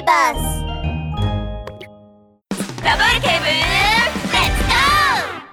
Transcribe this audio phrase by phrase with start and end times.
[0.00, 0.64] ーバース
[2.82, 4.64] ラブール警部レッツ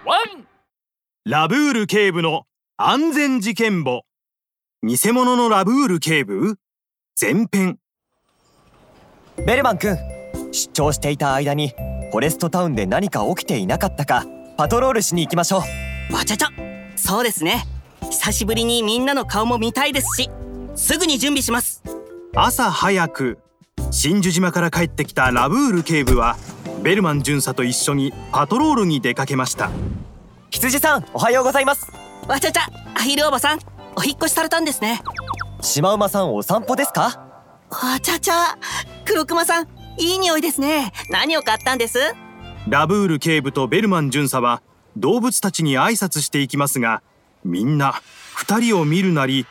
[0.03, 0.47] ゴワン
[1.25, 2.43] ラブール警部の
[2.77, 4.03] 安全事件簿。
[4.83, 6.57] 偽物のラブール警部？
[7.19, 7.79] 前編。
[9.45, 9.97] ベルマン君
[10.51, 11.69] 出張していた間に
[12.11, 14.25] フォレストタウンで何か起きていなかったか
[14.55, 15.63] パトロールしに行きましょ
[16.11, 16.13] う。
[16.13, 16.47] わちゃちゃ。
[16.95, 17.65] そうですね。
[18.03, 20.29] 久しぶりにみんなの顔も見たいですし
[20.75, 21.83] すぐに準備します。
[22.35, 23.39] 朝早く
[23.91, 26.37] 真珠島から帰ってきたラブール警部は
[26.83, 29.71] ベルマン巡査と一緒にパトロールに出かけました。
[30.49, 31.91] 羊さんおはようございます。
[32.27, 33.59] わちゃちゃアヒルおばさん
[33.95, 35.01] お引っ越しされたんですね。
[35.61, 37.27] シマウマさんお散歩ですか？
[37.69, 38.57] わちゃちゃ
[39.05, 40.91] 黒熊さんいい匂いですね。
[41.09, 41.99] 何を買ったんです？
[42.67, 44.61] ラブール警部とベルマン巡査は
[44.95, 47.01] 動物たちに挨拶していきますが
[47.43, 48.01] みんな
[48.35, 49.45] 二人を見るなり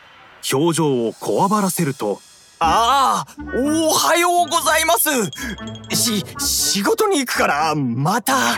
[0.53, 2.19] 表情をこわばらせると
[2.59, 5.09] ああおはようございます。
[5.95, 8.33] し仕事に行くからまた。
[8.35, 8.57] あ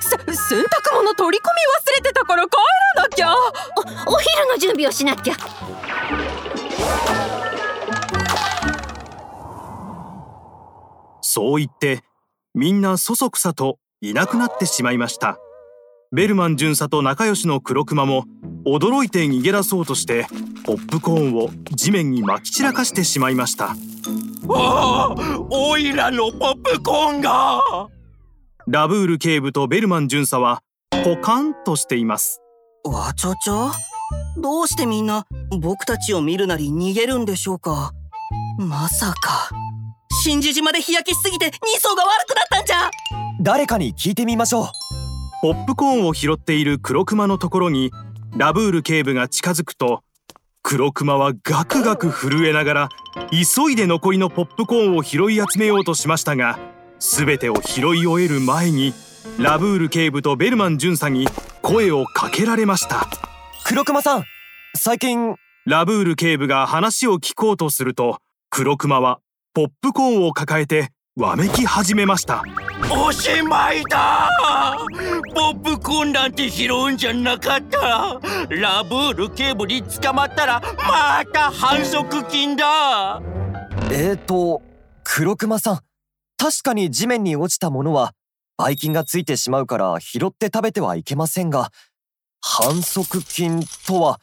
[0.00, 2.50] せ洗濯物取り込み忘れてたから帰
[2.96, 3.34] らなきゃ。
[4.06, 5.34] おお昼の準備をしなきゃ。
[11.22, 12.02] そう言って
[12.54, 15.38] みんなそそくさといなくなってしまいました。
[16.12, 18.26] ベルマン巡査と仲良しの黒熊も
[18.64, 20.26] 驚いて逃げ出そうとして
[20.64, 23.70] ポップコーンを地面にまき散らかしてしまいました。
[23.70, 23.74] あ
[24.48, 25.14] あ
[25.50, 27.60] おいらのポップコーンが。
[28.68, 30.62] ラブール警部とベルマン巡査は
[31.04, 32.40] ポカンとしています。
[32.84, 33.72] わちゃちゃ？
[34.36, 35.26] どうしてみんな
[35.60, 37.92] 僕たちを見るなり逃げるんでしょうか？
[38.58, 39.50] まさか。
[40.24, 42.90] 真珠島で日焼けしすぎて二層が悪くなったんじゃ！
[43.40, 44.66] 誰かに聞いてみましょう。
[45.42, 47.90] ポップコーンを拾っている黒熊のところに
[48.36, 50.02] ラブール警部が近づくと
[50.62, 52.88] 黒熊はガクガク震えながら
[53.30, 56.58] 急いで残りのポップコーンを拾い集めようとしましたが
[56.98, 58.94] 全てを拾い終える前に
[59.38, 61.26] ラブール警部とベルマン巡査に
[61.62, 63.08] 声をかけられました。
[63.64, 64.24] 黒熊さん
[64.76, 68.18] 最近ラブール警部が話を聞こうとすると
[68.50, 69.20] 黒熊は
[69.54, 72.42] ポップコーンを抱えてわめき始めました
[72.90, 74.28] おしまいだ。
[75.34, 78.20] ポップコーンなんて拾うんじゃなかった。
[78.48, 83.22] ラブール警部に捕まったらまた反則金だ。
[83.90, 84.62] えーと
[85.04, 85.80] 黒熊さん。
[86.38, 88.14] 確かに地面に落ちたものは
[88.56, 91.70] ばい菌がついてしまうから拾って食べてはいけませんが
[92.40, 94.20] 反則金とは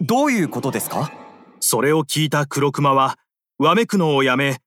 [0.00, 1.10] どういうことですか？
[1.60, 3.18] それを聞いた黒熊は
[3.58, 4.58] わめくのをやめ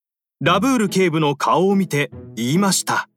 [0.42, 3.08] ラブール警部の顔を見て言いました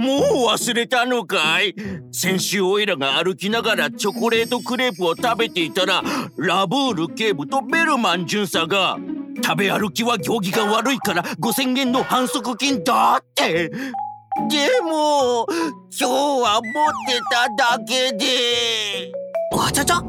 [0.00, 1.74] もう忘れたのかい？
[2.10, 6.02] 先週オイラが歩きながらチョコレートクレープを食べていたら
[6.38, 8.96] ラブール警部とベルマン巡査が
[9.44, 13.68] 食べ歩きは行儀が悪いから5000円の反則金だって。
[13.68, 15.46] でも
[15.90, 16.72] 今日は持っ
[17.06, 19.12] てただけで。
[19.54, 20.02] わちゃちゃ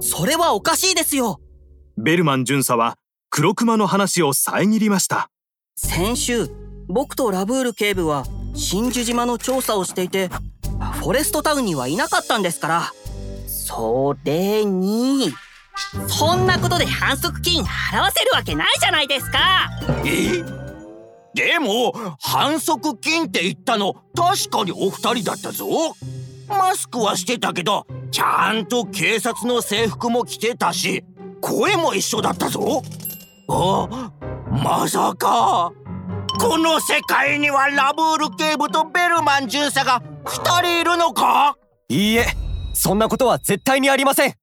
[0.00, 1.40] それはおかしいですよ。
[1.96, 2.96] ベルマン巡査は
[3.28, 5.30] 黒熊の話を遮りました。
[5.74, 6.48] 先週
[6.86, 8.24] 僕とラブール警部は
[8.54, 12.92] 真珠島の調査をしていてフォレストタウンにはいなかったんですから。
[13.48, 15.32] それに
[16.06, 19.70] そんなことで反則金払わせるわけないじゃないですか。
[20.04, 20.42] え？
[21.34, 25.66] でも反則金って言ったの確かにお二人だったぞ。
[26.48, 31.04] マスクはしてたけどちゃんと警察の制服も着てたし
[31.40, 32.82] 声も一緒だったぞ。
[33.48, 34.12] あ
[34.50, 35.72] まさか。
[36.42, 41.56] この世界にはラブール警部とベルマン巡査が二人いるのか？
[41.88, 42.26] いいえ
[42.74, 44.34] そんなことは絶対にありません。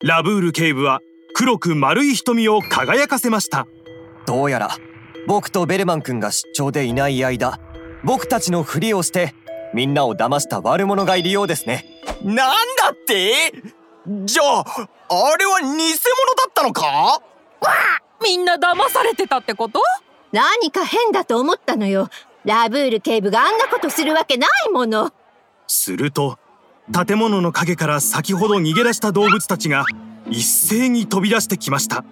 [0.00, 1.00] ラブール警部は
[1.34, 3.66] 黒く丸い瞳を輝かせました。
[4.26, 4.70] どうやら
[5.26, 7.58] 僕とベルマン君が出張でいない間
[8.04, 9.34] 僕たちのふりをして
[9.74, 11.84] みんなを騙した悪者がいるようですね。
[12.22, 12.36] なん
[12.76, 13.52] だって？
[14.24, 15.90] じゃああれは偽物だ
[16.48, 17.20] ったのか？
[18.22, 19.80] みんな騙されてたってこと？
[20.32, 22.08] 何か変だと思ったのよ。
[22.44, 25.12] ラブール警部があんなことするわけないもの。
[25.66, 26.38] すると
[27.06, 29.84] 建物の陰から先ほど逃げ出した動物たちが
[30.28, 32.04] 一斉に飛び出してきました。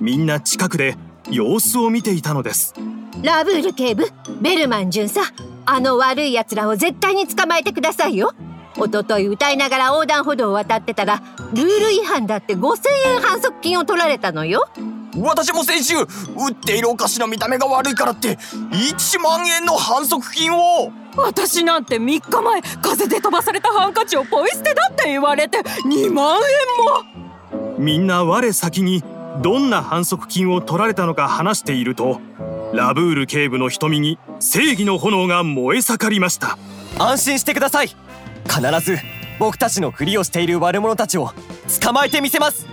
[0.00, 0.96] みんな近くで
[1.30, 2.74] 様子を見ていたのです。
[3.22, 4.06] ラブール警部
[4.40, 5.22] ベルマン巡査
[5.64, 8.32] あの悪い奴らを絶対に捕まえてくださいよ。
[8.76, 11.22] 一昨日歌いながら横断歩道を渡ってたら
[11.54, 14.68] ルール違反だって5000円反則金を取られたのよ
[15.16, 16.04] 私も先週売
[16.52, 20.90] っているお菓子の見た目が悪いからって1万円の反則金を。
[21.16, 26.38] 私なんて3日前風で飛ばされたハンカチをポイ捨てだって言われて2万
[27.50, 27.78] 円も。
[27.78, 29.02] みんな我先に
[29.40, 32.20] どんな反則金を取られたのか話していると
[32.72, 36.58] ラブール警部の瞳に正義の炎が燃え盛りました。
[36.98, 37.88] 安心してください。
[38.46, 38.98] 必ず
[39.38, 41.32] 僕たちのふりをしている悪者たちを
[41.82, 42.66] 捕まえてみせます